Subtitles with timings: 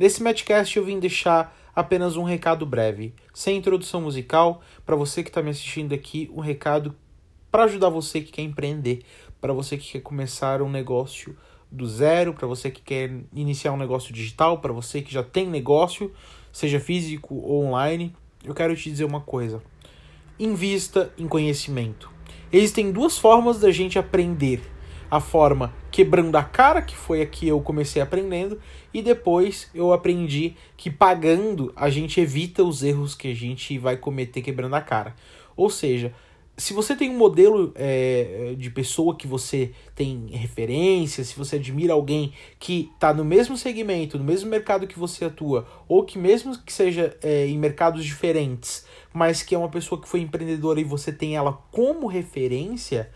[0.00, 5.28] Nesse Matchcast eu vim deixar apenas um recado breve, sem introdução musical, para você que
[5.28, 6.96] está me assistindo aqui, um recado
[7.52, 9.02] para ajudar você que quer empreender,
[9.42, 11.36] para você que quer começar um negócio
[11.70, 15.46] do zero, para você que quer iniciar um negócio digital, para você que já tem
[15.46, 16.10] negócio,
[16.50, 19.62] seja físico ou online, eu quero te dizer uma coisa.
[20.38, 22.10] Invista em conhecimento.
[22.50, 24.62] Existem duas formas da gente aprender.
[25.10, 28.60] A forma quebrando a cara, que foi a que eu comecei aprendendo,
[28.94, 33.96] e depois eu aprendi que pagando a gente evita os erros que a gente vai
[33.96, 35.16] cometer quebrando a cara.
[35.56, 36.14] Ou seja,
[36.60, 41.94] se você tem um modelo é, de pessoa que você tem referência, se você admira
[41.94, 46.56] alguém que está no mesmo segmento, no mesmo mercado que você atua, ou que mesmo
[46.58, 50.84] que seja é, em mercados diferentes, mas que é uma pessoa que foi empreendedora e
[50.84, 53.10] você tem ela como referência,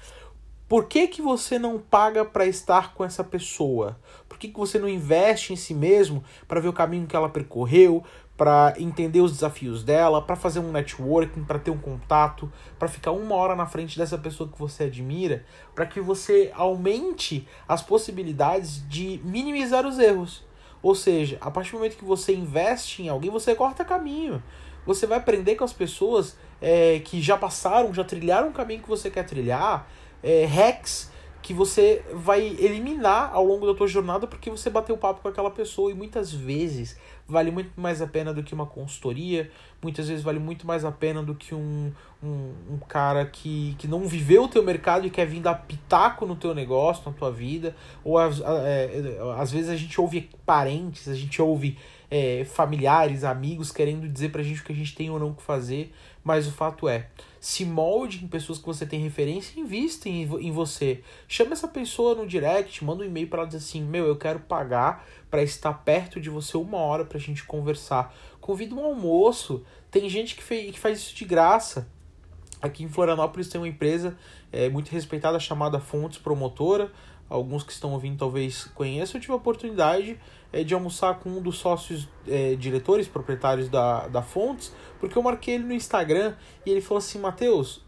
[0.74, 3.96] por que, que você não paga para estar com essa pessoa?
[4.28, 7.28] Por que, que você não investe em si mesmo para ver o caminho que ela
[7.28, 8.02] percorreu,
[8.36, 13.12] para entender os desafios dela, para fazer um networking, para ter um contato, para ficar
[13.12, 18.84] uma hora na frente dessa pessoa que você admira, para que você aumente as possibilidades
[18.88, 20.44] de minimizar os erros.
[20.82, 24.42] Ou seja, a partir do momento que você investe em alguém, você corta caminho.
[24.84, 28.88] Você vai aprender com as pessoas é, que já passaram, já trilharam o caminho que
[28.88, 29.86] você quer trilhar,
[30.24, 31.12] é, hacks
[31.44, 35.50] que você vai eliminar ao longo da tua jornada porque você bateu papo com aquela
[35.50, 39.50] pessoa e muitas vezes vale muito mais a pena do que uma consultoria,
[39.82, 43.86] muitas vezes vale muito mais a pena do que um, um, um cara que, que
[43.86, 47.30] não viveu o teu mercado e quer vir dar pitaco no teu negócio, na tua
[47.30, 51.76] vida, ou às, é, às vezes a gente ouve parentes, a gente ouve
[52.10, 55.42] é, familiares, amigos querendo dizer pra gente o que a gente tem ou não que
[55.42, 57.08] fazer, mas o fato é,
[57.44, 61.02] se molde em pessoas que você tem referência e invista em, em você.
[61.28, 64.40] Chama essa pessoa no direct, manda um e-mail para ela dizer assim: Meu, eu quero
[64.40, 68.14] pagar para estar perto de você uma hora pra gente conversar.
[68.40, 69.62] Convida um almoço.
[69.90, 71.86] Tem gente que, fez, que faz isso de graça.
[72.62, 74.16] Aqui em Florianópolis tem uma empresa
[74.50, 76.90] é, muito respeitada chamada Fontes Promotora
[77.28, 80.18] alguns que estão ouvindo talvez conheçam, eu tive a oportunidade
[80.52, 85.22] é, de almoçar com um dos sócios é, diretores, proprietários da, da Fontes, porque eu
[85.22, 87.82] marquei ele no Instagram e ele falou assim, Matheus,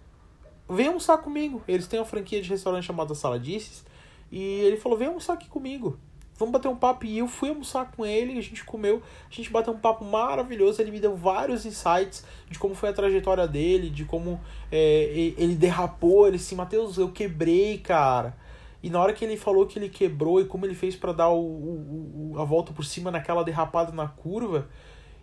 [0.69, 1.63] vem almoçar comigo.
[1.69, 3.85] Eles têm uma franquia de restaurante chamada Saladices
[4.33, 5.99] e ele falou, vem almoçar aqui comigo.
[6.39, 7.07] Vamos bater um papo.
[7.07, 10.83] E eu fui almoçar com ele, a gente comeu, a gente bateu um papo maravilhoso.
[10.83, 14.39] Ele me deu vários insights de como foi a trajetória dele, de como
[14.71, 16.27] é, ele derrapou.
[16.27, 18.37] Ele assim, Matheus, eu quebrei, cara
[18.83, 21.29] e na hora que ele falou que ele quebrou e como ele fez para dar
[21.29, 24.69] o, o, o, a volta por cima naquela derrapada na curva,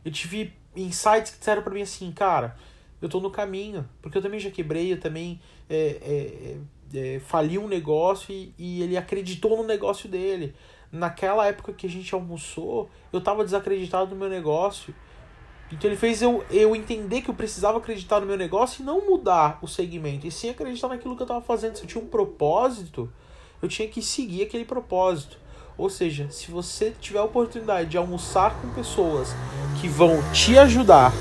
[0.04, 2.56] eu tive insights que disseram para mim assim, cara,
[3.02, 6.58] eu tô no caminho, porque eu também já quebrei, eu também é,
[6.94, 10.56] é, é, fali um negócio e, e ele acreditou no negócio dele.
[10.92, 14.94] Naquela época que a gente almoçou, eu tava desacreditado no meu negócio.
[15.72, 19.06] Então ele fez eu, eu entender que eu precisava acreditar no meu negócio e não
[19.06, 21.76] mudar o segmento, e sim acreditar naquilo que eu estava fazendo.
[21.76, 23.12] Se eu tinha um propósito,
[23.64, 25.38] eu tinha que seguir aquele propósito.
[25.78, 29.34] Ou seja, se você tiver a oportunidade de almoçar com pessoas
[29.80, 31.14] que vão te ajudar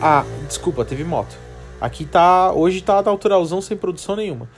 [0.00, 0.24] a.
[0.48, 1.36] Desculpa, teve moto.
[1.78, 2.50] Aqui tá.
[2.52, 4.48] Hoje tá naturalzão sem produção nenhuma.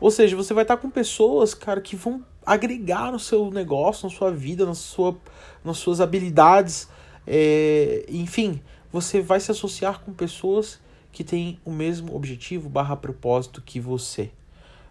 [0.00, 4.14] Ou seja, você vai estar com pessoas, cara, que vão agregar no seu negócio, na
[4.14, 5.14] sua vida, na sua,
[5.62, 6.88] nas suas habilidades.
[7.26, 10.80] É, enfim, você vai se associar com pessoas
[11.12, 14.30] que têm o mesmo objetivo barra propósito que você.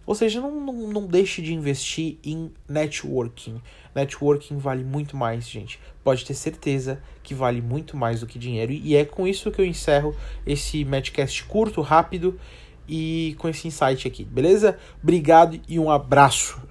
[0.07, 3.61] Ou seja, não, não, não deixe de investir em networking.
[3.93, 5.79] Networking vale muito mais, gente.
[6.01, 8.71] Pode ter certeza que vale muito mais do que dinheiro.
[8.71, 12.39] E é com isso que eu encerro esse Matchcast curto, rápido
[12.87, 14.79] e com esse insight aqui, beleza?
[15.03, 16.66] Obrigado e um abraço.